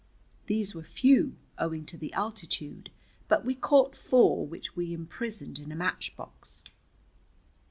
These 0.47 0.73
were 0.73 0.81
few, 0.81 1.37
owing 1.59 1.85
to 1.85 1.95
the 1.95 2.11
altitude, 2.13 2.89
but 3.27 3.45
we 3.45 3.53
caught 3.53 3.95
four, 3.95 4.47
which 4.47 4.75
we 4.75 4.95
imprisoned 4.95 5.59
in 5.59 5.71
a 5.71 5.75
match 5.75 6.17
box. 6.17 6.63